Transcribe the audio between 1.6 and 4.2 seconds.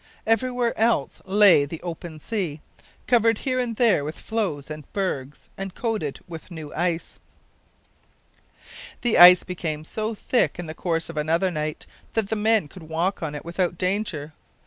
the open sea, covered here and there with